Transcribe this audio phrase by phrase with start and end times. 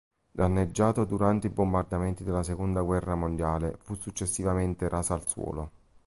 [0.31, 5.71] Danneggiato durante i bombardamenti della seconda guerra mondiale, fu successivamente raso al suolo.